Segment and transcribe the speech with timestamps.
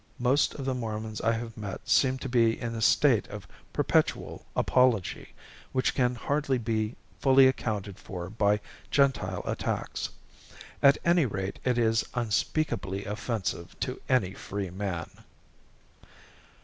[0.17, 4.47] Most of the Mormons I have met seem to be in a state of perpetual
[4.55, 5.35] apology,
[5.73, 10.09] which can hardly be fully accounted for by Gentile attacks.
[10.81, 15.07] At any rate it is unspeakably offensive to any free man.